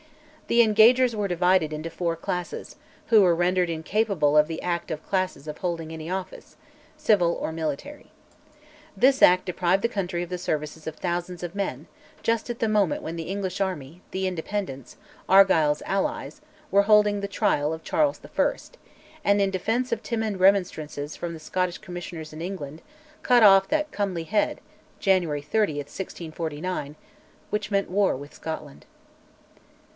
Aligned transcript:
The 0.47 0.61
Engagers 0.63 1.15
were 1.15 1.27
divided 1.29 1.71
into 1.71 1.89
four 1.91 2.15
"Classes," 2.15 2.75
who 3.07 3.21
were 3.21 3.35
rendered 3.35 3.69
incapable 3.69 4.33
by 4.33 4.41
"The 4.41 4.61
Act 4.61 4.91
of 4.91 5.05
Classes" 5.07 5.47
of 5.47 5.59
holding 5.59 5.93
any 5.93 6.09
office, 6.09 6.57
civil 6.97 7.33
or 7.35 7.51
military. 7.53 8.11
This 8.97 9.21
Act 9.21 9.45
deprived 9.45 9.83
the 9.83 9.87
country 9.87 10.23
of 10.23 10.29
the 10.29 10.39
services 10.39 10.87
of 10.87 10.95
thousands 10.95 11.41
of 11.43 11.55
men, 11.55 11.87
just 12.23 12.49
at 12.49 12.59
the 12.59 12.67
moment 12.67 13.01
when 13.03 13.15
the 13.15 13.29
English 13.29 13.61
army, 13.61 14.01
the 14.09 14.27
Independents, 14.27 14.97
Argyll's 15.29 15.83
allies, 15.85 16.41
were 16.69 16.81
holding 16.83 17.21
the 17.21 17.27
Trial 17.29 17.71
of 17.71 17.83
Charles 17.83 18.19
I.; 18.25 18.57
and, 19.23 19.39
in 19.39 19.51
defiance 19.51 19.93
of 19.93 20.03
timid 20.03 20.37
remonstrances 20.37 21.15
from 21.15 21.33
the 21.33 21.39
Scottish 21.39 21.77
Commissioners 21.77 22.33
in 22.33 22.41
England, 22.41 22.81
cut 23.21 23.43
off 23.43 23.69
"that 23.69 23.91
comely 23.91 24.23
head" 24.23 24.59
(January 24.99 25.43
30, 25.43 25.75
1649), 25.75 26.95
which 27.51 27.71
meant 27.71 27.89
war 27.89 28.17
with 28.17 28.33
Scotland. 28.33 28.85